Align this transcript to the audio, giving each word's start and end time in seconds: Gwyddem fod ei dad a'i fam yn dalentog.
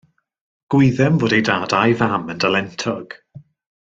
Gwyddem 0.75 1.19
fod 1.23 1.35
ei 1.37 1.43
dad 1.49 1.75
a'i 1.81 1.93
fam 2.01 2.31
yn 2.35 2.41
dalentog. 2.45 3.07